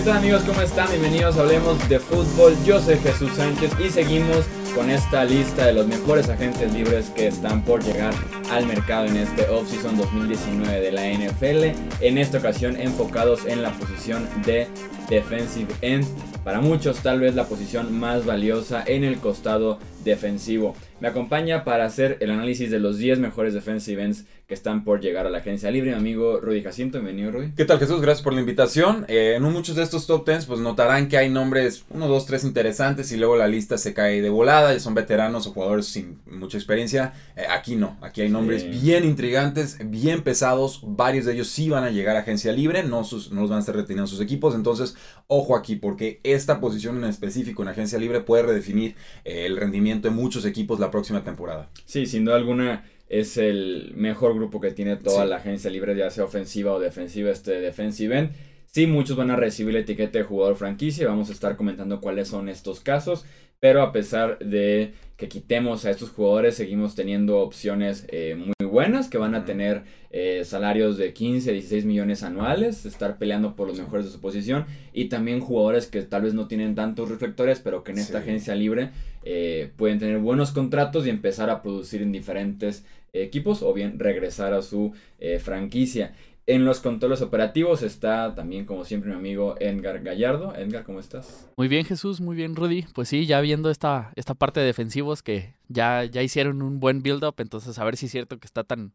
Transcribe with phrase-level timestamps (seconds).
[0.00, 0.40] ¿Qué tal amigos?
[0.46, 0.88] ¿Cómo están?
[0.88, 2.56] Bienvenidos a Hablemos de Fútbol.
[2.64, 7.26] Yo soy Jesús Sánchez y seguimos con esta lista de los mejores agentes libres que
[7.26, 8.14] están por llegar
[8.50, 11.80] al mercado en este offseason 2019 de la NFL.
[12.00, 14.66] En esta ocasión enfocados en la posición de
[15.08, 16.06] defensive end.
[16.44, 20.74] Para muchos tal vez la posición más valiosa en el costado defensivo.
[21.00, 25.00] Me acompaña para hacer el análisis de los 10 mejores defensive ends que están por
[25.00, 25.90] llegar a la agencia libre.
[25.90, 27.52] Mi amigo Rudy Jacinto, bienvenido Rudy.
[27.56, 28.00] ¿Qué tal Jesús?
[28.00, 29.04] Gracias por la invitación.
[29.08, 32.44] Eh, en muchos de estos top 10 pues notarán que hay nombres 1, 2, 3
[32.44, 34.72] interesantes y luego la lista se cae de volada.
[34.72, 37.12] Ya son veteranos o jugadores sin mucha experiencia.
[37.36, 40.80] Eh, aquí no, aquí hay nombres bien intrigantes, bien pesados.
[40.84, 43.58] Varios de ellos sí van a llegar a agencia libre, no, sus, no los van
[43.58, 44.54] a estar reteniendo sus equipos.
[44.54, 48.94] Entonces, ojo aquí porque esta posición en específico en agencia libre puede redefinir
[49.24, 51.70] eh, el rendimiento de muchos equipos la próxima temporada.
[51.84, 56.10] Sí, sin duda alguna es el mejor grupo que tiene toda la agencia libre, ya
[56.10, 58.30] sea ofensiva o defensiva, este defensive end.
[58.66, 62.28] Sí, muchos van a recibir la etiqueta de jugador franquicia, vamos a estar comentando cuáles
[62.28, 63.24] son estos casos,
[63.60, 69.08] pero a pesar de que quitemos a estos jugadores, seguimos teniendo opciones eh, muy buenas
[69.08, 73.78] que van a tener eh, salarios de 15, 16 millones anuales, estar peleando por los
[73.78, 74.64] mejores de su posición.
[74.94, 78.54] Y también jugadores que tal vez no tienen tantos reflectores, pero que en esta agencia
[78.54, 78.92] libre
[79.24, 84.54] eh, pueden tener buenos contratos y empezar a producir en diferentes equipos o bien regresar
[84.54, 86.14] a su eh, franquicia.
[86.50, 90.52] En los controles operativos está también, como siempre, mi amigo Edgar Gallardo.
[90.56, 91.48] Edgar, ¿cómo estás?
[91.56, 92.86] Muy bien, Jesús, muy bien, Rudy.
[92.92, 97.04] Pues sí, ya viendo esta, esta parte de defensivos que ya, ya hicieron un buen
[97.04, 98.92] build-up, entonces a ver si es cierto que está tan,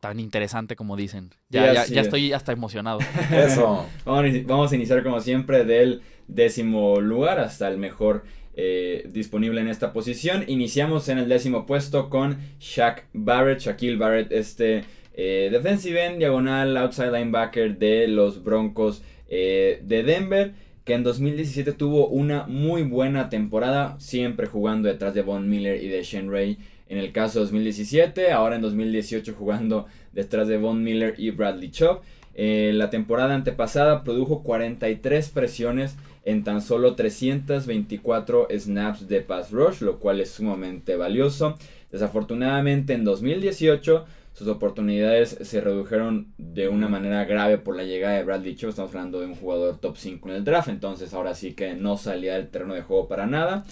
[0.00, 1.30] tan interesante como dicen.
[1.48, 2.98] Ya, ya, ya estoy hasta emocionado.
[3.32, 3.86] Eso.
[4.04, 9.94] vamos, a iniciar, como siempre, del décimo lugar hasta el mejor eh, disponible en esta
[9.94, 10.44] posición.
[10.46, 14.84] Iniciamos en el décimo puesto con Shaq Barrett, Shaquille Barrett, este
[15.16, 20.52] eh, defensive end, diagonal, outside linebacker de los Broncos eh, de Denver,
[20.84, 25.88] que en 2017 tuvo una muy buena temporada, siempre jugando detrás de Von Miller y
[25.88, 26.58] de Shane Ray.
[26.88, 31.70] En el caso de 2017, ahora en 2018 jugando detrás de Von Miller y Bradley
[31.70, 32.02] Chubb.
[32.36, 35.96] la temporada antepasada produjo 43 presiones
[36.26, 41.56] en tan solo 324 snaps de pass rush, lo cual es sumamente valioso.
[41.90, 44.04] Desafortunadamente en 2018
[44.36, 48.68] sus oportunidades se redujeron de una manera grave por la llegada de Bradley Chubb.
[48.68, 51.96] Estamos hablando de un jugador top 5 en el draft, entonces ahora sí que no
[51.96, 53.64] salía del terreno de juego para nada.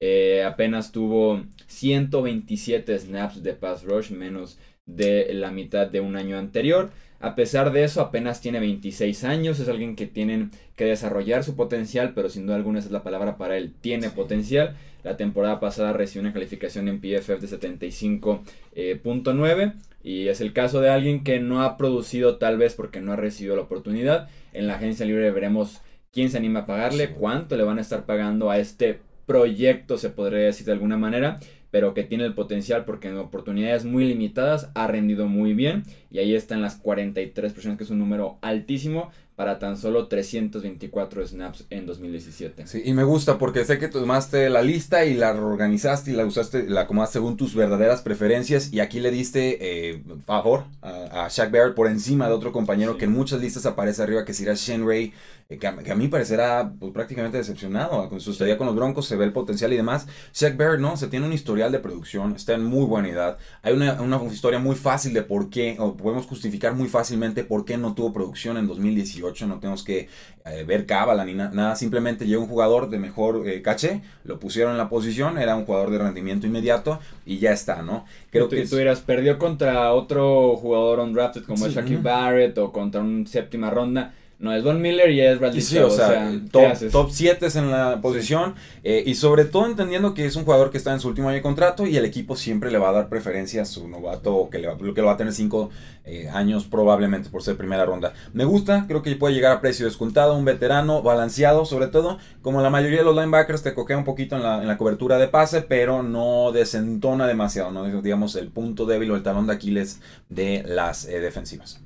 [0.00, 6.36] Eh, apenas tuvo 127 snaps de pass rush, menos de la mitad de un año
[6.36, 6.90] anterior.
[7.20, 11.56] A pesar de eso, apenas tiene 26 años, es alguien que tienen que desarrollar su
[11.56, 14.76] potencial, pero sin duda alguna esa es la palabra para él, tiene potencial.
[15.02, 18.42] La temporada pasada recibió una calificación en PFF de 75.9
[18.74, 19.72] eh,
[20.04, 23.16] y es el caso de alguien que no ha producido tal vez porque no ha
[23.16, 24.28] recibido la oportunidad.
[24.52, 25.80] En la agencia libre veremos
[26.12, 30.10] quién se anima a pagarle, cuánto le van a estar pagando a este proyecto, se
[30.10, 31.38] podría decir de alguna manera
[31.70, 36.18] pero que tiene el potencial porque en oportunidades muy limitadas ha rendido muy bien y
[36.18, 41.64] ahí están las 43 personas que es un número altísimo para tan solo 324 snaps
[41.70, 42.66] en 2017.
[42.66, 46.26] Sí, y me gusta porque sé que tomaste la lista y la organizaste y la
[46.26, 49.58] usaste, la acomodaste según tus verdaderas preferencias y aquí le diste
[49.92, 54.02] eh, favor a, Shaq Barrett por encima de otro compañero que en muchas listas aparece
[54.02, 55.12] arriba que sería Shane Ray,
[55.48, 58.08] eh, que, a, mí parecerá pues, prácticamente decepcionado.
[58.08, 60.08] Con su estadía con los Broncos se ve el potencial y demás.
[60.34, 60.96] Shaq Barrett, ¿no?
[60.96, 63.38] Se tiene un historial de producción, está en muy buena edad.
[63.62, 67.64] Hay una, una historia muy fácil de por qué, o podemos justificar muy fácilmente por
[67.64, 70.08] qué no tuvo producción en 2018 no tenemos que
[70.44, 74.72] eh, ver cábala ni nada, simplemente llegó un jugador de mejor eh, caché, lo pusieron
[74.72, 78.04] en la posición, era un jugador de rendimiento inmediato y ya está, ¿no?
[78.30, 83.00] Creo que tú dirás, perdió contra otro jugador undrafted como es Shaquille Barrett o contra
[83.00, 87.46] un séptima ronda no es Von Miller y es Bradley sí, o, sea, top, 7
[87.46, 88.54] es en la posición
[88.84, 91.36] eh, y sobre todo entendiendo que es un jugador que está en su último año
[91.36, 94.60] de contrato y el equipo siempre le va a dar preferencia a su novato que,
[94.60, 95.70] le va, que lo va a tener 5
[96.04, 98.12] eh, años probablemente por ser primera ronda.
[98.32, 102.62] Me gusta, creo que puede llegar a precio descontado, un veterano balanceado sobre todo, como
[102.62, 105.26] la mayoría de los linebackers te coquea un poquito en la, en la cobertura de
[105.26, 110.00] pase, pero no desentona demasiado, no digamos el punto débil o el talón de Aquiles
[110.28, 111.80] de las eh, defensivas.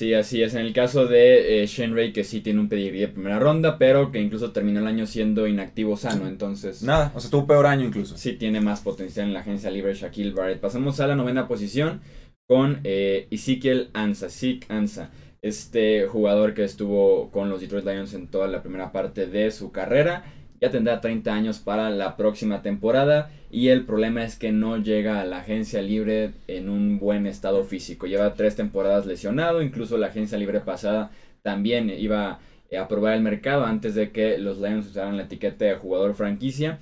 [0.00, 0.54] Sí, así es.
[0.54, 3.76] En el caso de eh, Shane Ray, que sí tiene un pedigrí de primera ronda,
[3.76, 6.82] pero que incluso terminó el año siendo inactivo sano, entonces...
[6.82, 8.16] Nada, o sea, tuvo peor año incluso.
[8.16, 10.58] Sí, tiene más potencial en la agencia libre Shaquille Barrett.
[10.58, 12.00] Pasamos a la novena posición
[12.48, 15.10] con eh, Ezekiel Ansa, Zeke Ansa.
[15.42, 19.70] Este jugador que estuvo con los Detroit Lions en toda la primera parte de su
[19.70, 20.24] carrera
[20.60, 25.20] ya tendrá 30 años para la próxima temporada y el problema es que no llega
[25.20, 28.06] a la agencia libre en un buen estado físico.
[28.06, 31.10] Lleva tres temporadas lesionado, incluso la agencia libre pasada
[31.42, 32.38] también iba
[32.78, 36.78] a probar el mercado antes de que los Lions usaran la etiqueta de jugador franquicia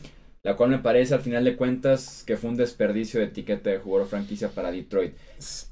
[0.49, 3.77] la cual me parece al final de cuentas que fue un desperdicio de etiqueta de
[3.77, 5.13] jugador franquicia para Detroit.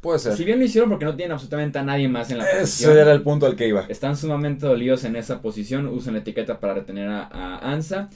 [0.03, 0.35] Puede ser.
[0.35, 2.91] Si bien lo hicieron porque no tienen absolutamente a nadie más en la Ese posición.
[2.91, 3.87] Ese era el punto al que iba.
[3.89, 8.11] Están sumamente dolidos en esa posición, usan la etiqueta para retener a, Ansa.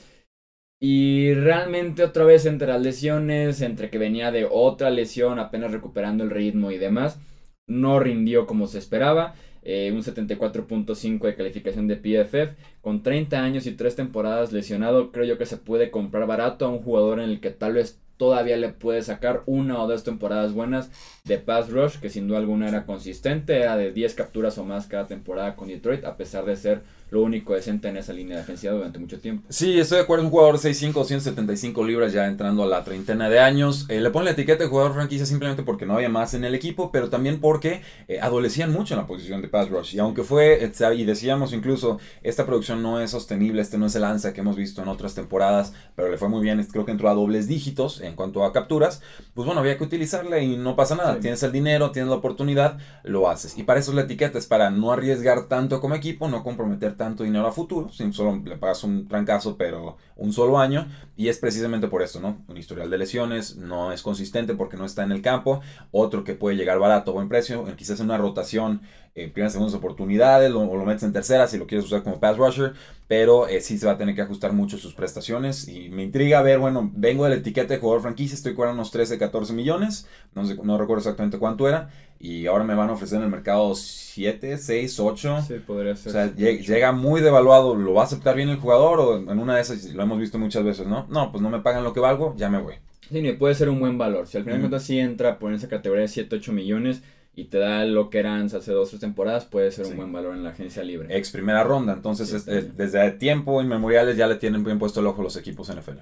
[0.79, 6.25] Y realmente otra vez entre las lesiones, entre que venía de otra lesión, apenas recuperando
[6.25, 7.19] el ritmo y demás,
[7.67, 9.35] no rindió como se esperaba.
[9.63, 12.55] Eh, un 74.5 de calificación de PFF.
[12.81, 16.71] Con 30 años y 3 temporadas lesionado, creo yo que se puede comprar barato a
[16.71, 20.53] un jugador en el que tal vez todavía le puede sacar una o dos temporadas
[20.53, 20.91] buenas
[21.25, 24.87] de pass rush, que sin duda alguna era consistente, era de 10 capturas o más
[24.87, 28.73] cada temporada con Detroit, a pesar de ser lo único decente en esa línea defensiva
[28.73, 29.45] durante mucho tiempo.
[29.49, 33.41] Sí, estoy de acuerdo, un jugador 6'5, 175 libras ya entrando a la treintena de
[33.41, 33.87] años.
[33.89, 36.55] Eh, le ponen la etiqueta de jugador franquicia simplemente porque no había más en el
[36.55, 39.95] equipo, pero también porque eh, adolecían mucho en la posición de pass rush.
[39.95, 43.95] Y aunque fue, eh, y decíamos incluso, esta producción no es sostenible, este no es
[43.95, 46.93] el lanza que hemos visto en otras temporadas, pero le fue muy bien, creo que
[46.93, 49.03] entró a dobles dígitos en cuanto a capturas,
[49.35, 51.21] pues bueno, había que utilizarla y no pasa nada.
[51.21, 53.57] Tienes el dinero, tienes la oportunidad, lo haces.
[53.59, 56.97] Y para eso es la etiqueta, es para no arriesgar tanto como equipo, no comprometer
[57.01, 60.87] tanto dinero a futuro, solo le pagas un trancazo, pero un solo año,
[61.17, 62.45] y es precisamente por esto, ¿no?
[62.47, 65.63] Un historial de lesiones, no es consistente porque no está en el campo,
[65.93, 68.83] otro que puede llegar barato o buen precio, quizás en una rotación
[69.15, 72.37] eh, primeras, segundas oportunidades, o lo metes en tercera si lo quieres usar como pass
[72.37, 72.75] rusher,
[73.09, 75.67] pero eh, sí se va a tener que ajustar mucho sus prestaciones.
[75.67, 78.93] Y me intriga ver, bueno, vengo de la etiqueta de jugador franquicia, estoy cobrando unos
[78.93, 81.91] 13, 14 millones, no, sé, no recuerdo exactamente cuánto era,
[82.21, 85.39] y ahora me van a ofrecer en el mercado 7, 6, 8.
[85.49, 86.11] Sí, podría ser.
[86.11, 89.01] O sea, llega, muy devaluado, ¿lo va a aceptar bien el jugador?
[89.01, 91.07] O en una de esas, lo hemos visto muchas veces, ¿no?
[91.09, 92.75] No, pues no me pagan lo que valgo, ya me voy.
[93.11, 94.29] Sí, puede ser un buen valor.
[94.29, 97.03] Si al final de cuentas sí entra por esa categoría de 7, 8 millones,
[97.35, 100.13] y te da lo que eran hace dos o tres temporadas, puede ser un buen
[100.13, 101.17] valor en la agencia libre.
[101.17, 105.37] Ex primera ronda, entonces desde tiempo inmemoriales ya le tienen bien puesto el ojo los
[105.37, 105.99] equipos NFL.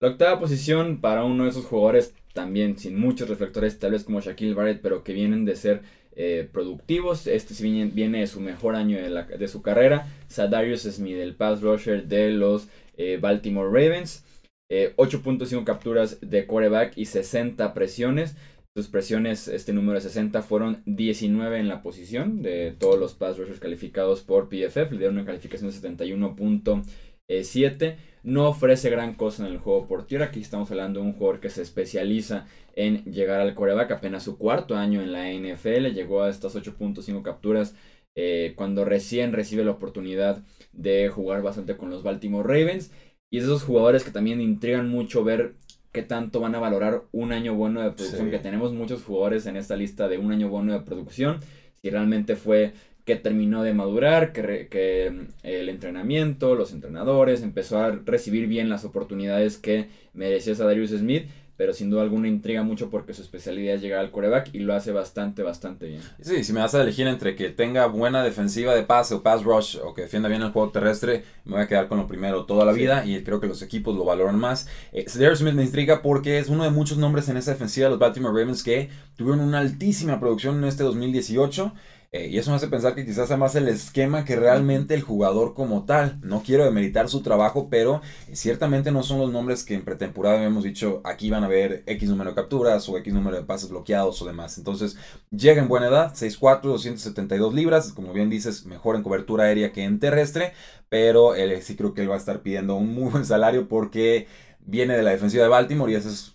[0.00, 4.20] La octava posición para uno de esos jugadores también sin muchos reflectores, tal vez como
[4.20, 5.82] Shaquille Barrett, pero que vienen de ser
[6.16, 7.26] eh, productivos.
[7.26, 10.06] Este viene, viene de su mejor año de, la, de su carrera.
[10.28, 14.24] Sadarius Smith, el pass rusher de los eh, Baltimore Ravens.
[14.70, 18.36] 8.5 eh, capturas de quarterback y 60 presiones.
[18.76, 23.36] Sus presiones, este número de 60, fueron 19 en la posición de todos los pass
[23.36, 24.92] rushers calificados por PFF.
[24.92, 27.96] Le dieron una calificación de 71.7.
[28.22, 30.26] No ofrece gran cosa en el juego por tierra.
[30.26, 32.46] Aquí estamos hablando de un jugador que se especializa
[32.76, 33.90] en llegar al coreback.
[33.90, 35.92] Apenas su cuarto año en la NFL.
[35.92, 37.74] Llegó a estas 8.5 capturas
[38.14, 42.92] eh, cuando recién recibe la oportunidad de jugar bastante con los Baltimore Ravens.
[43.32, 45.56] Y es esos jugadores que también intrigan mucho ver
[45.92, 49.56] qué tanto van a valorar un año bueno de producción, que tenemos muchos jugadores en
[49.56, 51.40] esta lista de un año bueno de producción,
[51.82, 52.72] si realmente fue
[53.04, 58.68] que terminó de madurar, que, que mm, el entrenamiento, los entrenadores, empezó a recibir bien
[58.68, 61.24] las oportunidades que merecía Darius Smith
[61.60, 64.72] pero sin duda alguna intriga mucho porque su especialidad es llegar al coreback y lo
[64.72, 66.00] hace bastante, bastante bien.
[66.22, 69.44] Sí, si me vas a elegir entre que tenga buena defensiva de pase o pass
[69.44, 72.46] rush o que defienda bien el juego terrestre, me voy a quedar con lo primero
[72.46, 74.68] toda la vida y creo que los equipos lo valoran más.
[74.92, 77.98] Eh, Smith me intriga porque es uno de muchos nombres en esa defensiva de los
[77.98, 81.74] Baltimore Ravens que tuvieron una altísima producción en este 2018
[82.12, 85.02] eh, y eso me hace pensar que quizás sea más el esquema que realmente el
[85.02, 86.18] jugador como tal.
[86.22, 88.02] No quiero demeritar su trabajo, pero
[88.32, 92.08] ciertamente no son los nombres que en pretemporada habíamos dicho aquí van a haber X
[92.10, 94.58] número de capturas o X número de pases bloqueados o demás.
[94.58, 94.96] Entonces
[95.30, 99.84] llega en buena edad, 6'4, 272 libras, como bien dices, mejor en cobertura aérea que
[99.84, 100.52] en terrestre,
[100.88, 104.26] pero eh, sí creo que él va a estar pidiendo un muy buen salario porque
[104.66, 106.34] viene de la defensiva de Baltimore y eso es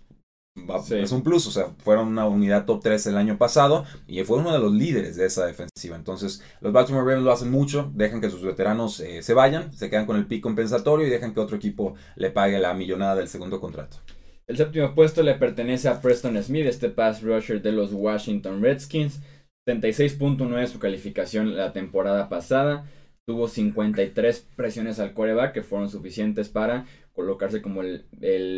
[0.92, 4.38] es un plus, o sea, fueron una unidad top 3 el año pasado y fue
[4.38, 5.96] uno de los líderes de esa defensiva.
[5.96, 9.90] Entonces, los Baltimore Ravens lo hacen mucho, dejan que sus veteranos eh, se vayan, se
[9.90, 13.28] quedan con el pick compensatorio y dejan que otro equipo le pague la millonada del
[13.28, 13.98] segundo contrato.
[14.48, 19.20] El séptimo puesto le pertenece a Preston Smith, este pass rusher de los Washington Redskins.
[19.68, 22.86] 76.9 su calificación la temporada pasada.
[23.28, 28.04] Tuvo 53 presiones al coreback que fueron suficientes para colocarse como el,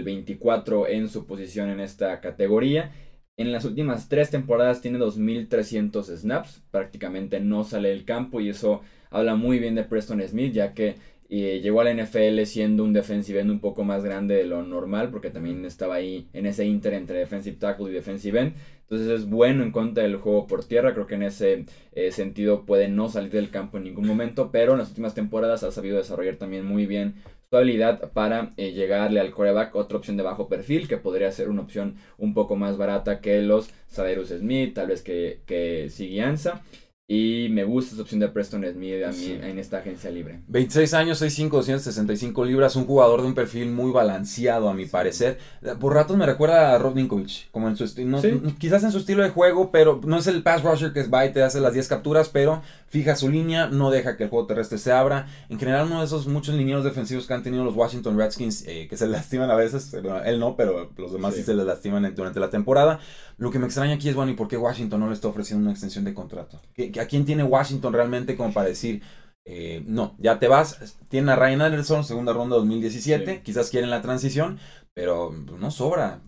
[0.03, 2.91] 24 en su posición en esta categoría.
[3.37, 8.81] En las últimas tres temporadas tiene 2.300 snaps, prácticamente no sale del campo y eso
[9.09, 10.95] habla muy bien de Preston Smith, ya que
[11.29, 14.63] eh, llegó a la NFL siendo un defensive end un poco más grande de lo
[14.63, 18.53] normal, porque también estaba ahí en ese inter entre defensive tackle y defensive end.
[18.89, 22.65] Entonces es bueno en contra del juego por tierra, creo que en ese eh, sentido
[22.65, 25.97] puede no salir del campo en ningún momento, pero en las últimas temporadas ha sabido
[25.97, 27.15] desarrollar también muy bien
[27.49, 31.49] su habilidad para eh, llegarle al coreback, otra opción de bajo perfil que podría ser
[31.49, 36.61] una opción un poco más barata que los Saderus Smith, tal vez que, que Siguianza.
[37.09, 40.41] Y me gusta esa opción de Preston Smith a mí en esta agencia libre.
[40.49, 45.37] 26 años, 6'5", 265 libras, un jugador de un perfil muy balanceado a mi parecer.
[45.79, 48.21] Por ratos me recuerda a Rob Ninkovich, como en su estilo,
[48.59, 51.25] quizás en su estilo de juego, pero no es el pass rusher que es va
[51.25, 54.45] y te hace las 10 capturas, pero fija su línea, no deja que el juego
[54.45, 55.27] terrestre se abra.
[55.47, 58.87] En general uno de esos muchos linieros defensivos que han tenido los Washington Redskins, eh,
[58.89, 62.41] que se lastiman a veces, él no, pero los demás sí, se les lastiman durante
[62.41, 62.99] la temporada.
[63.37, 65.61] Lo que me extraña aquí es, bueno, ¿y por qué Washington no le está ofreciendo
[65.61, 66.59] una extensión de contrato?
[66.99, 69.01] ¿A quién tiene Washington realmente como para decir,
[69.45, 70.97] eh, no, ya te vas?
[71.09, 74.59] Tiene a Ryan Anderson, segunda ronda 2017, quizás quieren la transición,
[74.93, 76.21] pero no sobra.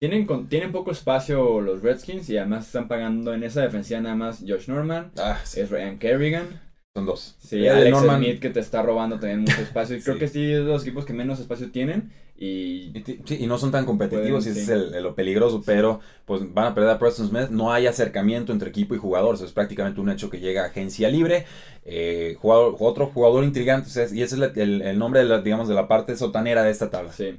[0.00, 4.42] Tienen, tienen poco espacio los Redskins y además están pagando en esa defensiva nada más
[4.46, 6.71] Josh Norman, ah, es Ryan Kerrigan.
[6.94, 7.36] Son dos.
[7.38, 8.22] Sí, Alex Norman...
[8.22, 9.96] Smith que te está robando también mucho espacio.
[9.96, 12.12] Y creo que sí es de los equipos que menos espacio tienen.
[12.36, 12.92] Y,
[13.28, 16.90] y no son tan competitivos y ese es lo peligroso, pero pues van a perder
[16.90, 17.50] a Preston Smith.
[17.50, 21.08] No hay acercamiento entre equipo y jugador, es prácticamente un hecho que llega a agencia
[21.08, 21.46] libre.
[21.84, 25.86] Eh, jugador, otro jugador intrigante, y ese es el, nombre de la, digamos, de la
[25.86, 27.12] parte sotanera de esta tabla.
[27.12, 27.38] Sí.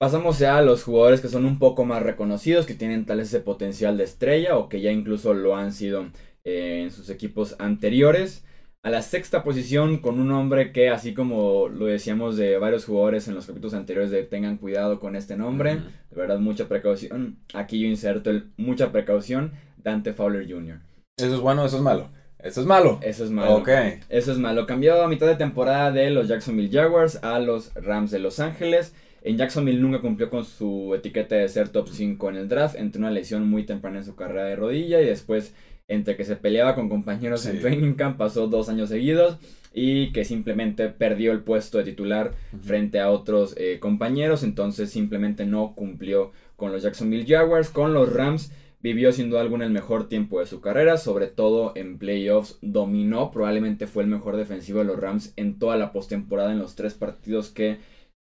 [0.00, 3.28] Pasamos ya a los jugadores que son un poco más reconocidos, que tienen tal vez
[3.28, 6.06] ese potencial de estrella o que ya incluso lo han sido
[6.44, 8.44] eh, en sus equipos anteriores
[8.82, 13.26] a la sexta posición con un hombre que, así como lo decíamos de varios jugadores
[13.28, 17.38] en los capítulos anteriores, de tengan cuidado con este nombre, de verdad mucha precaución.
[17.54, 20.80] Aquí yo inserto el mucha precaución, Dante Fowler Jr.
[21.16, 22.10] Eso es bueno, eso es malo.
[22.38, 23.00] Eso es malo.
[23.02, 23.56] Eso es malo.
[23.56, 23.68] Ok.
[24.08, 24.64] Eso es malo.
[24.64, 28.94] Cambiado a mitad de temporada de los Jacksonville Jaguars a los Rams de Los Ángeles.
[29.22, 33.00] En Jacksonville nunca cumplió con su etiqueta de ser top 5 en el draft, entre
[33.00, 35.52] una lesión muy temprana en su carrera de rodilla y después
[35.88, 39.38] entre que se peleaba con compañeros en training camp, pasó dos años seguidos
[39.72, 45.46] y que simplemente perdió el puesto de titular frente a otros eh, compañeros, entonces simplemente
[45.46, 48.52] no cumplió con los Jacksonville Jaguars, con los Rams.
[48.80, 52.58] Vivió sin duda alguna el mejor tiempo de su carrera, sobre todo en playoffs.
[52.62, 56.76] Dominó, probablemente fue el mejor defensivo de los Rams en toda la postemporada en los
[56.76, 57.78] tres partidos que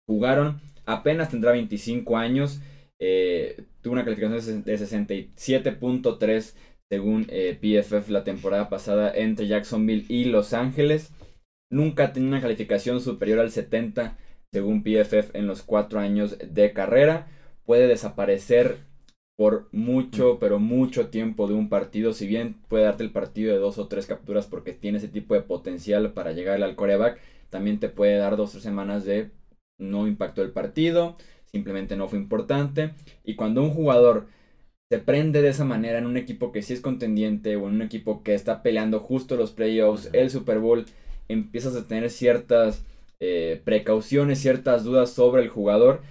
[0.07, 0.61] jugaron.
[0.85, 2.59] Apenas tendrá 25 años.
[2.99, 6.53] Eh, tuvo una calificación de 67.3
[6.93, 11.11] según eh, PFF la temporada pasada entre Jacksonville y Los Ángeles.
[11.71, 14.15] Nunca tenía una calificación superior al 70
[14.51, 17.25] según PFF en los cuatro años de carrera.
[17.65, 18.77] Puede desaparecer
[19.35, 22.13] por mucho, pero mucho tiempo de un partido.
[22.13, 25.33] Si bien puede darte el partido de dos o tres capturas porque tiene ese tipo
[25.33, 27.19] de potencial para llegar al coreback,
[27.49, 29.31] también te puede dar dos o tres semanas de
[29.79, 32.91] no impactó el partido, simplemente no fue importante.
[33.23, 34.27] Y cuando un jugador
[34.93, 37.81] se prende de esa manera en un equipo que sí es contendiente o en un
[37.81, 40.85] equipo que está peleando justo los playoffs, el Super Bowl,
[41.27, 42.85] empiezas a tener ciertas
[43.19, 46.01] eh, precauciones, ciertas dudas sobre el jugador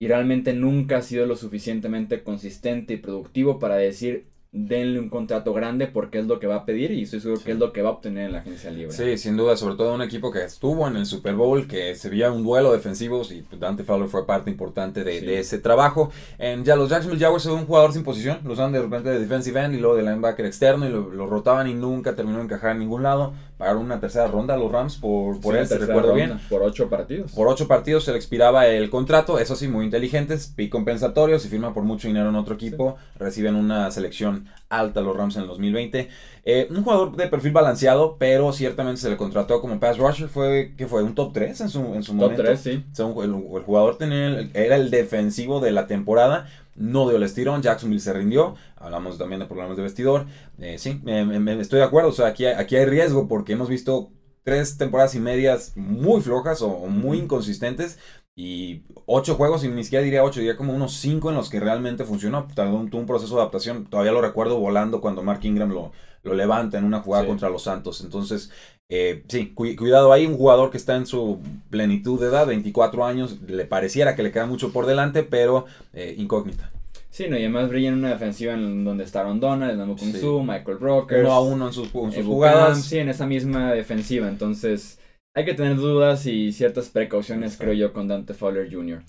[0.00, 4.24] y realmente nunca ha sido lo suficientemente consistente y productivo para decir
[4.56, 7.52] denle un contrato grande porque es lo que va a pedir y estoy seguro que
[7.52, 8.92] es lo que va a obtener en la agencia libre.
[8.92, 12.08] Sí, sin duda, sobre todo un equipo que estuvo en el Super Bowl, que se
[12.08, 16.10] veía un duelo defensivo y Dante Fowler fue parte importante de, ese trabajo.
[16.38, 19.18] En, ya los Jacksonville Jaguars son un jugador sin posición, los dan de repente de
[19.18, 22.44] defensive end y luego de linebacker externo y lo, lo rotaban y nunca terminó de
[22.44, 26.14] encajar en ningún lado pagaron una tercera ronda a los Rams por, por él, recuerdo
[26.14, 26.38] bien.
[26.48, 27.32] Por ocho partidos.
[27.32, 31.48] Por ocho partidos se le expiraba el contrato, eso sí, muy inteligentes, y compensatorios, si
[31.48, 35.48] firma por mucho dinero en otro equipo, reciben una selección alta los Rams en el
[35.48, 36.08] 2020.
[36.48, 40.74] Eh, un jugador de perfil balanceado, pero ciertamente se le contrató como pass rusher, fue
[40.76, 42.36] que fue un top 3 en su, en su momento.
[42.36, 42.84] Top 3, sí.
[43.20, 48.12] el, jugador tenía, era el defensivo de la temporada, no dio el estirón, Jacksonville se
[48.12, 50.26] rindió, hablamos también de problemas de vestidor,
[50.60, 54.12] eh, sí, me, estoy de acuerdo, o sea, aquí, aquí hay riesgo porque hemos visto
[54.44, 57.98] tres temporadas y medias muy flojas o, muy inconsistentes
[58.36, 61.58] y ocho juegos, y ni siquiera diría ocho, diría como unos cinco en los que
[61.58, 62.46] realmente funcionó.
[62.54, 66.34] Tuvo un, un proceso de adaptación, todavía lo recuerdo volando cuando Mark Ingram lo, lo
[66.34, 68.02] levanta en una jugada contra los Santos.
[68.02, 68.50] Entonces,
[68.88, 71.40] eh, sí, cuidado ahí, un jugador que está en su
[71.70, 75.64] plenitud de edad, 24 años, le pareciera que le queda mucho por delante, pero
[75.94, 76.70] eh, incógnita.
[77.08, 80.42] Sí, no, y además brilla en una defensiva en donde está Rondona, el Kung Su,
[80.42, 81.22] Michael Brokers.
[81.22, 82.84] Uno a uno en sus, jugadas.
[82.84, 84.28] sí, en esa misma defensiva.
[84.28, 84.98] Entonces,
[85.36, 89.02] hay que tener dudas y ciertas precauciones, creo yo, con Dante Fowler Jr.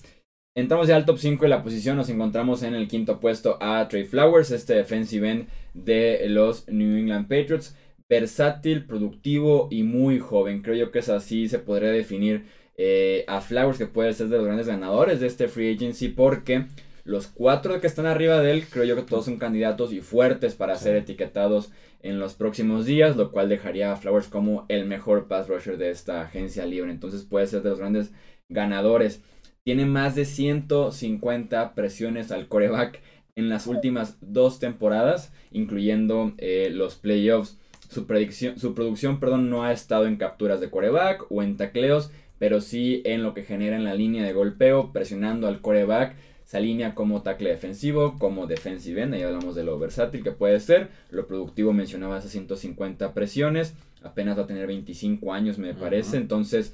[0.54, 3.88] Entramos ya al top 5 de la posición, nos encontramos en el quinto puesto a
[3.88, 7.74] Trey Flowers, este defensive end de los New England Patriots.
[8.10, 10.60] Versátil, productivo y muy joven.
[10.60, 12.44] Creo yo que es así, se podría definir
[12.76, 16.66] eh, a Flowers, que puede ser de los grandes ganadores de este free agency, porque
[17.08, 20.54] los cuatro que están arriba de él, creo yo que todos son candidatos y fuertes
[20.54, 21.72] para ser etiquetados
[22.02, 25.90] en los próximos días, lo cual dejaría a Flowers como el mejor pass rusher de
[25.90, 26.90] esta agencia libre.
[26.90, 28.12] Entonces puede ser de los grandes
[28.50, 29.22] ganadores.
[29.64, 33.00] Tiene más de 150 presiones al coreback
[33.36, 37.58] en las últimas dos temporadas, incluyendo eh, los playoffs.
[37.88, 42.10] Su, predicción, su producción perdón, no ha estado en capturas de coreback o en tacleos,
[42.38, 46.14] pero sí en lo que genera en la línea de golpeo, presionando al coreback.
[46.48, 50.58] Se alinea como tackle defensivo, como defensive end, ahí hablamos de lo versátil que puede
[50.60, 50.88] ser.
[51.10, 56.72] Lo productivo mencionaba esas 150 presiones, apenas va a tener 25 años me parece, entonces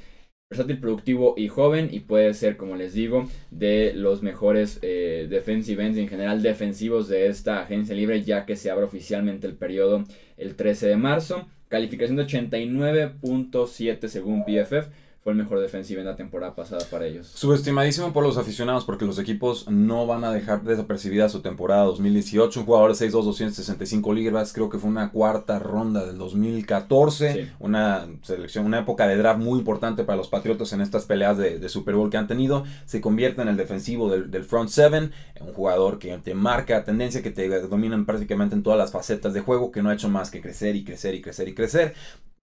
[0.49, 5.85] versátil, productivo y joven y puede ser, como les digo, de los mejores eh, defensive
[5.85, 10.05] ends en general defensivos de esta agencia libre ya que se abre oficialmente el periodo
[10.37, 11.49] el 13 de marzo.
[11.67, 14.87] Calificación de 89.7 según PFF
[15.25, 17.29] fue el mejor defensivo en la temporada pasada para ellos.
[17.29, 22.61] Subestimadísimo por los aficionados porque los equipos no van a dejar desapercibida su temporada 2018.
[22.61, 27.53] Un jugador de 6'2", 265 libras, creo que fue una cuarta ronda del 2014.
[27.59, 31.69] Una selección, una época de draft muy importante para los Patriotas en estas peleas de,
[31.71, 32.65] Super Bowl que han tenido.
[32.85, 37.31] Se convierte en el defensivo del, front seven, un jugador que te marca tendencia, que
[37.31, 40.43] te domina prácticamente en todas las facetas de juego, que no ha hecho más que
[40.43, 41.95] crecer y crecer y crecer y crecer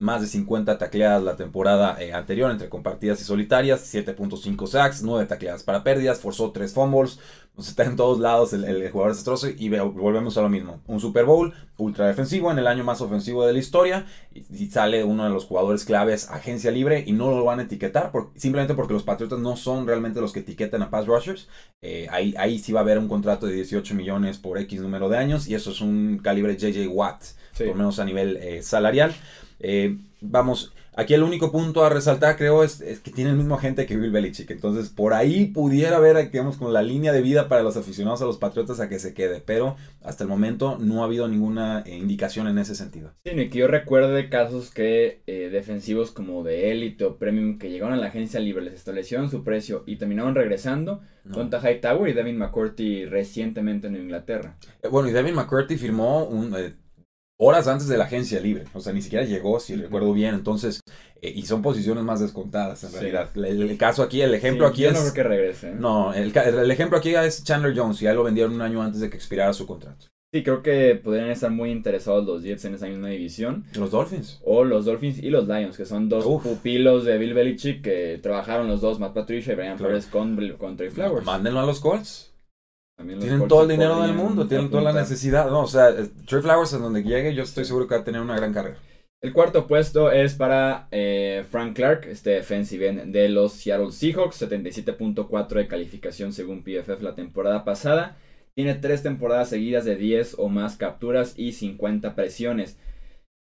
[0.01, 5.27] más de 50 tacleadas la temporada eh, anterior entre compartidas y solitarias, 7.5 sacks, 9
[5.27, 7.19] tacleadas para pérdidas, forzó 3 fumbles,
[7.53, 10.81] pues está en todos lados el, jugador desastroso y volvemos a lo mismo.
[10.87, 15.03] Un Super Bowl ultra defensivo en el año más ofensivo de la historia y, sale
[15.03, 18.93] uno de los jugadores claves agencia libre y no lo van a etiquetar simplemente porque
[18.93, 21.47] los Patriotas no son realmente los que etiquetan a pass rushers.
[21.83, 25.09] Eh, ahí, ahí sí va a haber un contrato de 18 millones por X número
[25.09, 27.23] de años y eso es un calibre JJ Watt,
[27.55, 29.13] por lo menos a nivel eh, salarial.
[29.61, 33.85] Eh, vamos, aquí el único punto a resaltar, creo, es, que tiene el mismo agente
[33.85, 34.49] que Bill Belichick.
[34.51, 38.25] Entonces, por ahí pudiera haber, digamos, como la línea de vida para los aficionados a
[38.25, 39.41] los Patriotas a que se quede.
[39.45, 43.11] Pero hasta el momento no ha habido ninguna eh, indicación en ese sentido.
[43.23, 47.69] Sí, ni que yo recuerde casos que eh, defensivos como de élite o premium que
[47.69, 51.01] llegaron a la agencia libre, les establecieron su precio y terminaron regresando.
[51.23, 51.35] No.
[51.35, 54.57] Contra Hightower y Devin McCourty recientemente en Inglaterra.
[54.89, 56.51] bueno, y Devin McCourty firmó un,
[57.41, 58.65] horas antes de la agencia libre.
[58.73, 60.35] O sea, ni siquiera llegó, si recuerdo bien.
[60.35, 60.79] Entonces,
[61.21, 63.29] eh, y son posiciones más descontadas en realidad.
[63.35, 64.93] El, caso aquí, el ejemplo aquí es.
[64.93, 65.69] No creo que regrese.
[65.69, 65.75] ¿eh?
[65.77, 67.99] No, el, el, ejemplo aquí es Chandler Jones.
[68.01, 70.05] Y ya lo vendieron un año antes de que expirara su contrato.
[70.33, 73.65] Sí, creo que podrían estar muy interesados los Jets en esa misma división.
[73.73, 74.39] Los Dolphins.
[74.45, 78.67] O los Dolphins y los Lions, que son dos pupilos de Bill Belichick que trabajaron
[78.67, 81.25] los dos, Matt Patricia y Brian Flores con, con Trey Flowers.
[81.25, 82.30] Mándenlo a los Colts
[83.01, 85.49] tienen todo el dinero del mundo, tienen toda la necesidad.
[85.49, 88.03] No, o sea, eh, Trey Flowers en donde llegue, yo estoy seguro que va a
[88.03, 88.77] tener una gran carrera.
[89.21, 94.41] El cuarto puesto es para eh, Frank Clark, este defensive end de los Seattle Seahawks,
[94.41, 98.17] 77.4 de calificación según PFF la temporada pasada.
[98.55, 102.79] Tiene tres temporadas seguidas de 10 o más capturas y 50 presiones.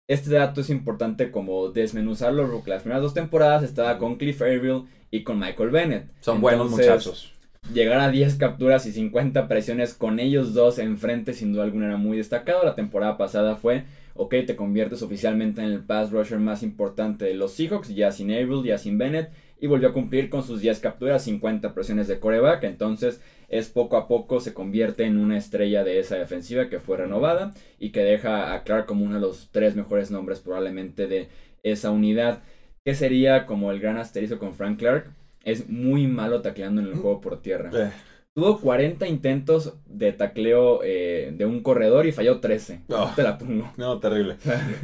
[0.09, 4.85] Este dato es importante como desmenuzarlo porque las primeras dos temporadas estaba con Cliff Averill
[5.11, 6.11] y con Michael Bennett.
[6.21, 7.38] Son buenos muchachos
[7.73, 11.97] llegar a 10 capturas y 50 presiones con ellos dos enfrente sin duda alguna era
[11.97, 12.64] muy destacado.
[12.64, 17.35] La temporada pasada fue, ok, te conviertes oficialmente en el pass rusher más importante de
[17.35, 20.81] los Seahawks, ya sin Averill, ya sin Bennett, y volvió a cumplir con sus 10
[20.81, 25.83] capturas, 50 presiones de coreback, entonces es poco a poco se convierte en una estrella
[25.83, 29.49] de esa defensiva que fue renovada y que deja a Clark como uno de los
[29.51, 31.29] tres mejores nombres probablemente de
[31.62, 32.42] esa unidad.
[32.85, 35.17] que sería como el gran asterisco con Frank Clark?
[35.44, 37.70] Es muy malo tacleando en el juego por tierra.
[37.74, 37.90] Eh.
[38.35, 42.83] Tuvo 40 intentos de tacleo eh, de un corredor y falló 13.
[42.88, 43.72] No, te la pongo.
[43.77, 44.37] No, terrible.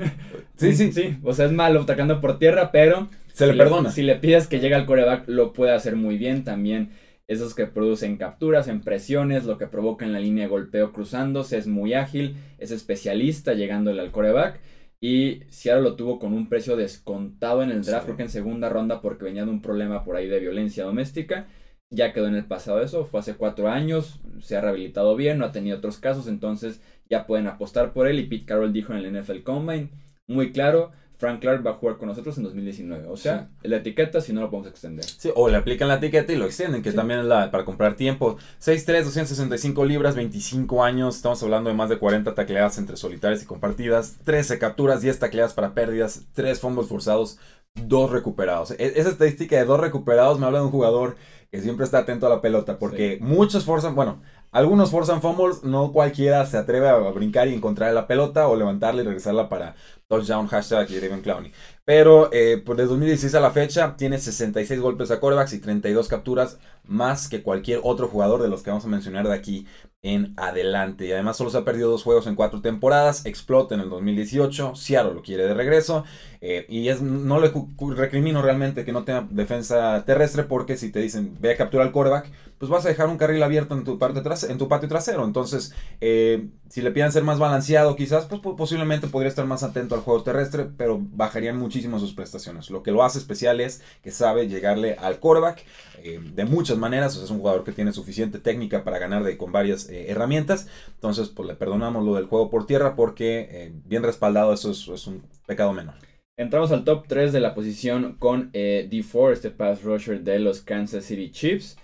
[0.57, 0.93] sí, sí.
[0.93, 3.09] Sí, o sea, es malo tacleando por tierra, pero...
[3.33, 3.91] Se le perdona.
[3.91, 6.45] si le pides que llegue al coreback, lo puede hacer muy bien.
[6.45, 6.91] También
[7.27, 11.57] esos que producen capturas, en presiones, lo que provoca en la línea de golpeo cruzándose,
[11.57, 14.61] es muy ágil, es especialista llegándole al coreback.
[15.07, 18.71] Y Seattle lo tuvo con un precio descontado en el draft, creo que en segunda
[18.71, 21.47] ronda, porque venía de un problema por ahí de violencia doméstica.
[21.91, 25.45] Ya quedó en el pasado eso, fue hace cuatro años, se ha rehabilitado bien, no
[25.45, 28.19] ha tenido otros casos, entonces ya pueden apostar por él.
[28.19, 29.91] Y Pete Carroll dijo en el NFL Combine,
[30.27, 30.93] muy claro,
[31.25, 33.07] Frank Clark va a jugar con nosotros en 2019.
[33.09, 35.07] O sea, la etiqueta si no lo podemos extender.
[35.07, 37.95] Sí, o le aplican la etiqueta y lo extienden, que también es la para comprar
[37.97, 38.37] tiempo.
[38.61, 41.17] 6'3, 265 libras, 25 años.
[41.17, 44.19] Estamos hablando de más de 40 tacleadas entre solitarias y compartidas.
[44.25, 47.39] 13 capturas, 10 tacleadas para pérdidas, 3 fumbles forzados,
[47.75, 48.73] 2 recuperados.
[48.73, 51.17] E, esa estadística de 2 recuperados me habla de un jugador
[51.51, 55.93] que siempre está atento a la pelota, porque muchos forzan, bueno, algunos forzan fumbles, no
[55.93, 59.77] cualquiera se atreve a brincar y encontrar la pelota o levantarla y regresarla para
[60.09, 61.53] touchdown, hashtag y David Clowney.
[61.85, 66.09] Pero eh, pues de 2016 a la fecha tiene 66 golpes a corebacks y 32
[66.09, 69.67] capturas más que cualquier otro jugador de los que vamos a mencionar de aquí
[70.03, 71.07] en adelante.
[71.07, 73.25] Y además solo se ha perdido dos juegos en cuatro temporadas.
[73.25, 74.75] Explota en el 2018.
[74.75, 76.05] Seattle lo quiere de regreso.
[76.43, 77.51] Eh, y no le
[77.97, 81.93] recrimino realmente que no tenga defensa terrestre porque si te dicen ve a capturar al
[81.93, 85.25] coreback pues vas a dejar un carril abierto en tu, parte en tu patio trasero.
[85.25, 89.95] Entonces, eh, si le piden ser más balanceado, quizás, pues posiblemente podría estar más atento
[89.95, 92.71] al juego terrestre, pero bajarían muchísimo sus prestaciones.
[92.71, 95.65] Lo que lo hace especial es que sabe llegarle al quarterback
[96.03, 97.13] eh, de muchas maneras.
[97.13, 100.11] O sea, es un jugador que tiene suficiente técnica para ganar de, con varias eh,
[100.11, 100.69] herramientas.
[100.95, 105.23] Entonces, pues le perdonamos lo del juego por tierra porque bien respaldado eso es un
[105.47, 105.95] pecado menor.
[106.37, 110.63] Entramos al top 3 de la posición con eh, D4, este pass rusher de los
[110.63, 111.79] Kansas City Chiefs,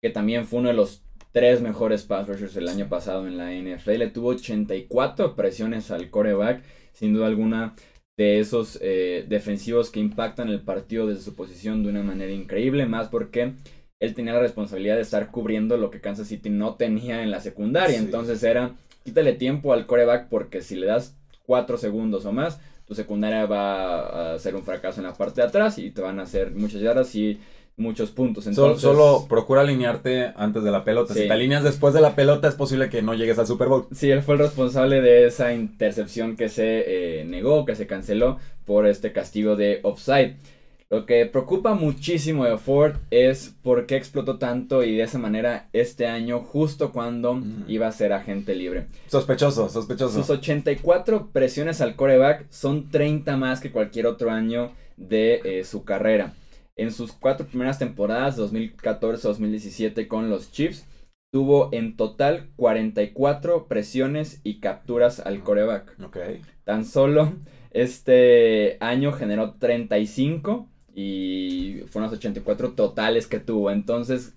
[0.00, 3.50] que también fue uno de los tres mejores pass rushers el año pasado en la
[3.50, 4.12] NFL.
[4.14, 7.74] Tuvo 84 presiones al coreback, sin duda alguna
[8.16, 12.86] de esos eh, defensivos que impactan el partido desde su posición de una manera increíble,
[12.86, 13.54] más porque
[14.00, 17.40] él tenía la responsabilidad de estar cubriendo lo que Kansas City no tenía en la
[17.40, 17.98] secundaria.
[17.98, 18.72] Entonces era,
[19.04, 24.34] quítale tiempo al coreback porque si le das 4 segundos o más, tu secundaria va
[24.34, 26.80] a ser un fracaso en la parte de atrás y te van a hacer muchas
[26.80, 27.40] yardas y
[27.76, 28.46] muchos puntos.
[28.46, 31.14] Entonces, solo, procura alinearte antes de la pelota.
[31.14, 33.86] Si te alineas después de la pelota es posible que no llegues al Super Bowl.
[33.92, 38.38] Sí, él fue el responsable de esa intercepción que se eh, negó, que se canceló
[38.64, 40.36] por este castigo de offside.
[40.90, 45.68] Lo que preocupa muchísimo de Ford es por qué explotó tanto y de esa manera
[45.74, 48.86] este año, justo cuando iba a ser agente libre.
[49.06, 50.18] Sospechoso, sospechoso.
[50.18, 55.84] Sus 84 presiones al coreback son 30 más que cualquier otro año de eh, su
[55.84, 56.32] carrera.
[56.74, 60.86] En sus cuatro primeras temporadas, 2014-2017 con los Chiefs,
[61.30, 65.96] tuvo en total 44 presiones y capturas al coreback.
[66.02, 66.16] Ok.
[66.64, 67.34] Tan solo
[67.72, 70.66] este año generó 35
[71.00, 73.70] y fueron los 84 totales que tuvo.
[73.70, 74.36] Entonces,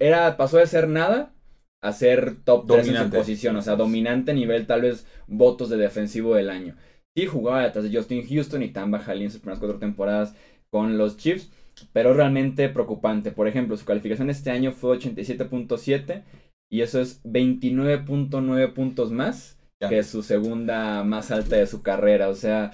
[0.00, 1.34] era, pasó de ser nada
[1.82, 5.68] a ser top 3 en su posición, o sea, dominante a nivel tal vez votos
[5.68, 6.76] de defensivo del año.
[7.14, 10.34] Sí jugaba detrás de Justin Houston y Tamba Jalí en sus primeras cuatro temporadas
[10.70, 11.50] con los Chiefs,
[11.92, 13.30] pero realmente preocupante.
[13.30, 16.22] Por ejemplo, su calificación este año fue 87.7
[16.70, 19.58] y eso es 29.9 puntos más
[19.90, 22.72] que su segunda más alta de su carrera, o sea...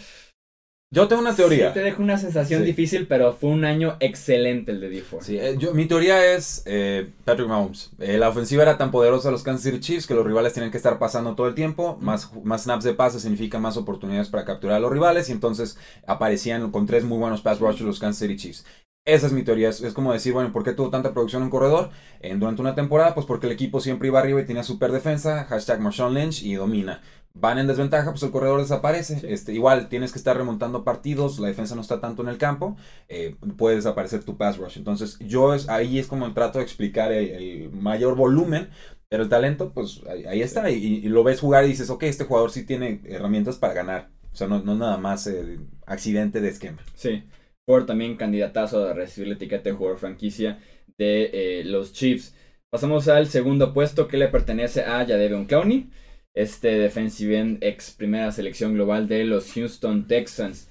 [0.91, 1.69] Yo tengo una teoría.
[1.69, 5.39] Sí, te dejo una sensación difícil, pero fue un año excelente el de d Sí,
[5.39, 7.91] eh, yo, mi teoría es eh, Patrick Mahomes.
[7.99, 10.71] Eh, la ofensiva era tan poderosa de los Kansas City Chiefs que los rivales tienen
[10.71, 11.99] que estar pasando todo el tiempo.
[12.01, 15.29] Más, más snaps de pase significa más oportunidades para capturar a los rivales.
[15.29, 18.65] Y entonces aparecían con tres muy buenos pass rushers los Kansas City Chiefs.
[19.05, 19.69] Esa es mi teoría.
[19.69, 23.15] Es, como decir, bueno, ¿por qué tuvo tanta producción en corredor en, durante una temporada?
[23.15, 25.45] Pues porque el equipo siempre iba arriba y tenía super defensa.
[25.45, 27.03] Hashtag Marshawn Lynch y domina
[27.41, 29.21] van en desventaja, pues el corredor desaparece.
[29.33, 32.77] Este, igual tienes que estar remontando partidos, la defensa no está tanto en el campo,
[33.09, 34.77] eh, puede desaparecer tu pass rush.
[34.77, 38.69] Entonces, yo es, ahí es como trato de explicar el, mayor volumen,
[39.09, 40.71] pero el talento, pues ahí, está.
[40.71, 44.11] Y, lo ves jugar y dices, ok, este jugador sí tiene herramientas para ganar.
[44.33, 46.79] O sea, no, no nada más eh, accidente de esquema.
[46.95, 47.25] Sí.
[47.65, 50.59] Por también candidatazo a recibir la etiqueta de jugador franquicia
[50.97, 52.35] de eh, los Chiefs.
[52.71, 55.91] Pasamos al segundo puesto que le pertenece a Jadeveon Clowney
[56.35, 60.71] este defensive end ex primera selección global de los Houston Texans.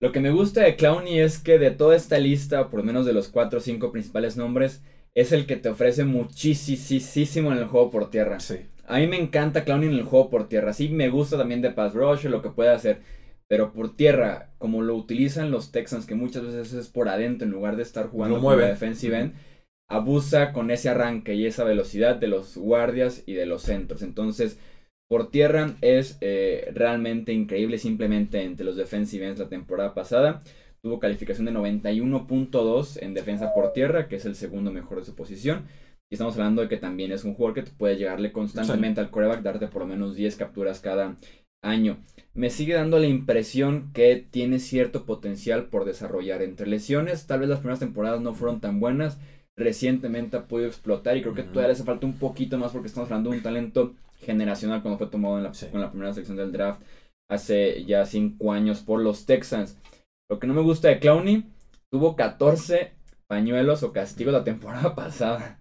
[0.00, 3.06] Lo que me gusta de Clowney es que de toda esta lista, por lo menos
[3.06, 4.82] de los 4 o 5 principales nombres,
[5.14, 8.40] es el que te ofrece muchísimo en el juego por tierra.
[8.40, 8.56] Sí.
[8.86, 10.72] A mí me encanta Clowney en el juego por tierra.
[10.72, 13.00] Sí, me gusta también de pass rush, lo que puede hacer.
[13.48, 17.52] Pero por tierra, como lo utilizan los Texans, que muchas veces es por adentro en
[17.52, 19.34] lugar de estar jugando como defensive end,
[19.88, 24.02] abusa con ese arranque y esa velocidad de los guardias y de los centros.
[24.02, 24.58] Entonces,
[25.14, 30.42] por tierra es eh, realmente increíble, simplemente entre los defensive ends la temporada pasada.
[30.82, 35.14] Tuvo calificación de 91.2 en defensa por tierra, que es el segundo mejor de su
[35.14, 35.66] posición.
[36.10, 39.42] Y estamos hablando de que también es un jugador que puede llegarle constantemente al coreback,
[39.42, 41.14] darte por lo menos 10 capturas cada
[41.62, 41.98] año.
[42.34, 46.42] Me sigue dando la impresión que tiene cierto potencial por desarrollar.
[46.42, 49.20] Entre lesiones, tal vez las primeras temporadas no fueron tan buenas.
[49.56, 52.88] Recientemente ha podido explotar y creo que todavía le hace falta un poquito más porque
[52.88, 53.94] estamos hablando de un talento
[54.24, 56.80] generacional cuando fue tomado en la, la primera sección del draft
[57.30, 59.78] hace ya cinco años por los Texans.
[60.30, 61.44] Lo que no me gusta de Clowney,
[61.90, 62.92] tuvo 14
[63.26, 65.60] pañuelos o castigos la temporada pasada.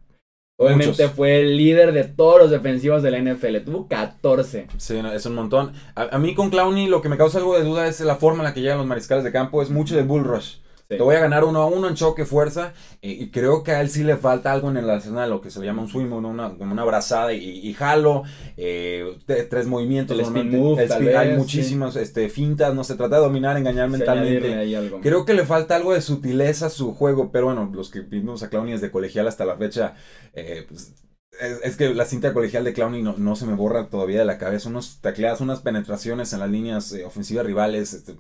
[0.59, 3.57] Obviamente fue el líder de todos los defensivos de la NFL.
[3.65, 4.67] Tuvo 14.
[4.77, 5.73] Sí, es un montón.
[5.95, 8.39] A, a, mí con Clowney lo que me causa algo de duda es la forma
[8.39, 9.61] en la que llegan los mariscales de campo.
[9.61, 10.57] Es mucho de bull rush.
[10.97, 12.73] Te voy a ganar uno a uno en choque, fuerza.
[13.01, 15.63] Y, creo que a él sí le falta algo en el arsenal, lo que se
[15.63, 18.23] llama un swing, una, como una abrazada y, jalo.
[18.57, 19.17] Eh,
[19.49, 20.17] tres movimientos.
[20.17, 22.73] El move, Hay muchísimas este, fintas.
[22.73, 24.77] No se trata de dominar, engañar mentalmente.
[25.01, 27.31] Creo que le falta algo de sutileza a su juego.
[27.31, 29.95] Pero bueno, los que vimos a Clowney desde colegial hasta la fecha.
[30.33, 30.93] Eh, pues,
[31.39, 34.37] es, que la cinta colegial de Clowney no, no, se me borra todavía de la
[34.37, 34.69] cabeza.
[34.69, 37.93] Unos tacleadas, unas penetraciones en las líneas eh, ofensivas rivales.
[37.93, 38.15] Este,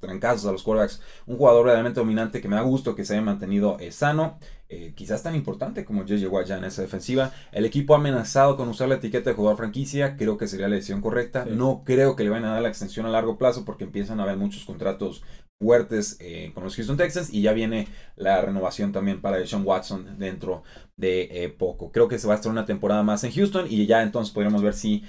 [0.00, 1.00] trancazos a los quarterbacks.
[1.26, 4.38] Un jugador realmente dominante que me da gusto que se haya mantenido eh, sano.
[4.70, 6.28] Eh, quizás tan importante como J.J.
[6.28, 7.32] Watt ya en esa defensiva.
[7.52, 10.16] El equipo ha amenazado con usar la etiqueta de jugador franquicia.
[10.16, 11.46] Creo que sería la decisión correcta.
[11.46, 14.24] No creo que le vayan a dar la extensión a largo plazo porque empiezan a
[14.24, 15.22] haber muchos contratos
[15.60, 20.18] fuertes eh, con los Houston Texans y ya viene la renovación también para Sean Watson
[20.18, 20.62] dentro
[20.96, 21.90] de poco.
[21.92, 24.62] Creo que se va a estar una temporada más en Houston y ya entonces podremos
[24.62, 25.04] ver si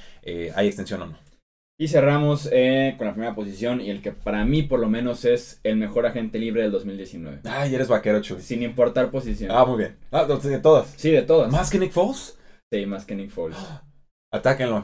[0.56, 1.30] hay extensión o no.
[1.82, 5.24] Y cerramos eh, con la primera posición y el que para mí por lo menos
[5.24, 7.40] es el mejor agente libre del 2019.
[7.46, 8.42] Ay, eres vaquero, Chuy.
[8.42, 9.50] Sin importar posición.
[9.50, 9.98] Ah, muy bien.
[10.12, 10.94] Ah, de todas.
[10.98, 11.50] Sí, de todas.
[11.50, 12.38] ¿Más que Nick Foles?
[12.70, 13.58] Sí, más que Nick Foles.
[14.34, 14.84] Atáquenlo.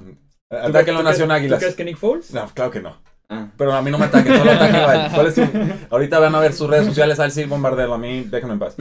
[0.49, 1.60] Atáquenlo, Nación Águilas.
[1.60, 2.34] ¿Tú crees que Nick Foles?
[2.34, 2.95] No, claro que no.
[3.30, 3.50] Ah.
[3.58, 5.42] Pero a mí no me ataquen, solo ataquen a ¿Cuál es tu...
[5.90, 8.76] Ahorita van a ver sus redes sociales al sí bombardeo, a mí déjenme en paz.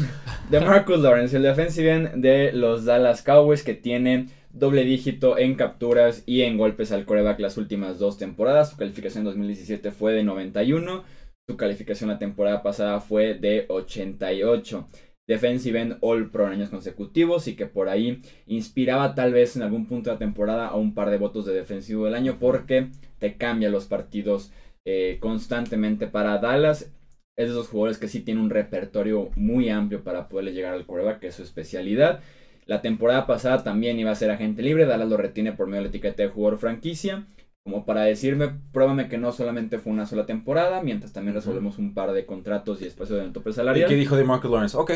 [0.51, 5.57] De Marcus Lawrence, el defensive end de los Dallas Cowboys que tiene doble dígito en
[5.57, 8.71] capturas y en golpes al coreback las últimas dos temporadas.
[8.71, 11.05] Su calificación en 2017 fue de 91.
[11.47, 14.89] Su calificación la temporada pasada fue de 88.
[15.27, 19.63] Defensive end All Pro en años consecutivos y que por ahí inspiraba tal vez en
[19.63, 22.91] algún punto de la temporada a un par de votos de defensivo del año porque
[23.25, 24.53] te cambia los partidos
[24.85, 26.93] eh, constantemente para Dallas.
[27.39, 30.85] Es de esos jugadores que sí tiene un repertorio muy amplio para poderle llegar al
[30.85, 32.21] coreback, que es su especialidad.
[32.67, 35.85] La temporada pasada también iba a ser agente libre, Dallas lo retiene por medio de
[35.85, 37.25] la etiqueta de jugador franquicia,
[37.65, 41.95] como para decirme, pruébame que no solamente fue una sola temporada, mientras también resolvemos un
[41.95, 43.91] par de contratos y espacio de tope salarial.
[43.91, 44.77] ¿Y qué dijo de Marcus Lawrence?
[44.77, 44.93] Ok.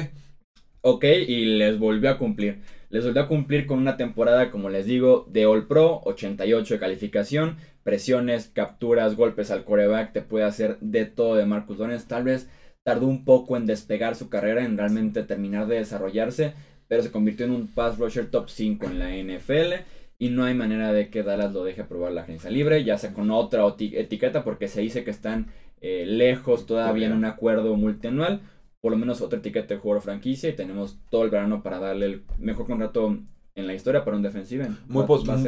[0.90, 2.60] Ok, y les volvió a cumplir.
[2.88, 6.80] Les volvió a cumplir con una temporada, como les digo, de All Pro, 88 de
[6.80, 12.06] calificación, presiones, capturas, golpes al coreback, te puede hacer de todo de Marcus Lawrence.
[12.08, 12.48] Tal vez
[12.84, 16.54] tardó un poco en despegar su carrera, en realmente terminar de desarrollarse,
[16.88, 19.84] pero se convirtió en un pass rusher top 5 en la NFL
[20.18, 23.12] y no hay manera de que Dallas lo deje probar la agencia libre, ya sea
[23.12, 25.48] con otra etiqueta porque se dice que están
[25.82, 28.40] eh, lejos todavía en un acuerdo multianual,
[28.80, 32.06] por lo menos otra etiqueta de jugador franquicia y tenemos todo el verano para darle
[32.06, 33.18] el mejor contrato
[33.58, 34.64] en la historia para un defensivo.
[34.86, 35.04] Muy,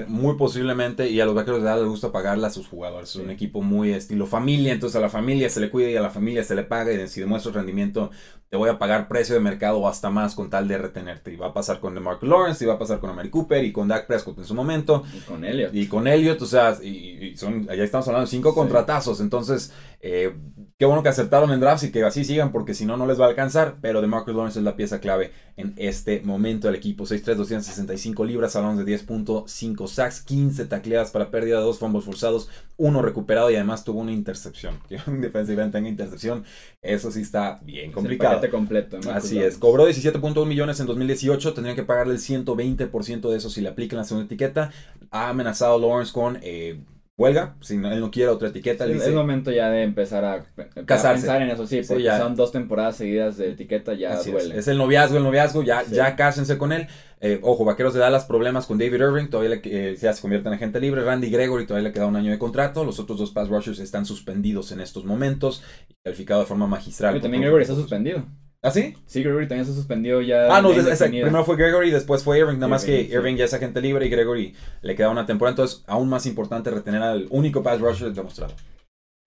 [0.09, 3.11] muy posiblemente, y a los vaqueros de edad les gusta pagarle a sus jugadores.
[3.11, 6.03] Es un equipo muy estilo familia, entonces a la familia se le cuida y a
[6.03, 6.93] la familia se le paga.
[6.93, 8.11] Y si demuestras rendimiento,
[8.49, 11.33] te voy a pagar precio de mercado o hasta más con tal de retenerte.
[11.33, 13.71] Y va a pasar con Mark Lawrence, y va a pasar con Amari Cooper, y
[13.71, 15.05] con Dak Prescott en su momento.
[15.17, 15.73] Y con Elliot.
[15.73, 19.21] Y con Elliot, o sea, y, son, allá estamos hablando de cinco contratazos.
[19.21, 20.35] Entonces, eh,
[20.79, 23.21] qué bueno que acertaron en drafts y que así sigan, porque si no, no les
[23.21, 23.77] va a alcanzar.
[23.81, 27.05] Pero de Marcus Lawrence es la pieza clave en este momento del equipo.
[27.05, 33.03] 6'3, 265 libras, hablamos de 10.5 sacks, 15 tacleadas para pérdida, dos fumbles forzados, uno
[33.03, 34.81] recuperado y además tuvo una intercepción.
[34.91, 36.45] Que un defensive tenga intercepción,
[36.83, 38.99] eso sí está bien complicado completo.
[39.13, 39.59] Así es.
[39.59, 41.55] Cobró 17.1 millones en 2018.
[41.55, 44.73] Tendrían que pagarle el 120% de eso si le aplican la segunda etiqueta.
[45.11, 46.81] Ha amenazado Lawrence con eh,
[47.21, 47.55] huelga.
[47.61, 48.87] Si él no quiere otra etiqueta.
[48.87, 50.45] es el momento ya de empezar a,
[50.87, 51.67] pensar en eso.
[51.67, 53.95] Sí, porque son dos temporadas seguidas de etiqueta.
[53.95, 54.59] Ya duele.
[54.59, 54.69] Es.
[54.69, 55.63] el noviazgo, el noviazgo.
[55.63, 56.89] Ya, ya cásense con él.
[57.23, 60.49] Eh, ojo, Vaqueros de Dallas, problemas con David Irving, todavía le, eh, ya se convierte
[60.49, 61.05] en agente libre.
[61.05, 62.83] Randy Gregory todavía le queda un año de contrato.
[62.83, 65.63] Los otros dos pass rushers están suspendidos en estos momentos,
[66.03, 67.13] calificado de forma magistral.
[67.13, 68.25] Pero también Gregory está suspendido.
[68.63, 68.95] ¿Ah, sí?
[69.07, 70.55] Sí, Gregory también se suspendió ya.
[70.55, 73.81] Ah, no, primero fue Gregory, después fue Irving, nada más que Irving ya es agente
[73.81, 77.81] libre y Gregory le queda una temporada, entonces aún más importante retener al único pass
[77.81, 78.55] rusher demostrado.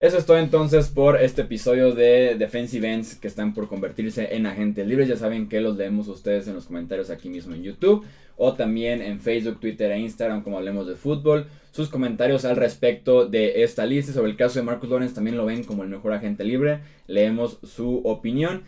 [0.04, 4.44] Eso es todo entonces por este episodio de Defensive Ends que están por convertirse en
[4.44, 5.08] agentes libres.
[5.08, 8.04] Ya saben que los leemos ustedes en los comentarios aquí mismo en YouTube
[8.36, 11.46] o también en Facebook, Twitter e Instagram como hablemos de fútbol.
[11.70, 15.46] Sus comentarios al respecto de esta lista sobre el caso de Marcus Lawrence también lo
[15.46, 16.80] ven como el mejor agente libre.
[17.06, 18.64] Leemos su opinión.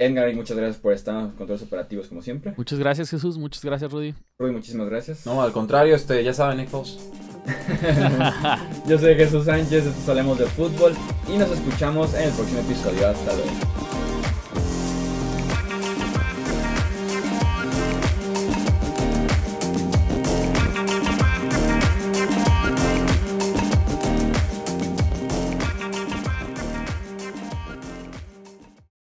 [0.00, 2.54] Edgar, muchas gracias por estar en los controles operativos como siempre.
[2.56, 4.14] Muchas gracias Jesús, muchas gracias Rudy.
[4.38, 5.26] Rudy, muchísimas gracias.
[5.26, 6.70] No, al contrario, este, ya saben, Nick
[8.88, 10.94] Yo soy Jesús Sánchez, esto Hablemos de Fútbol
[11.28, 13.08] y nos escuchamos en el próximo episodio.
[13.08, 13.89] Hasta luego.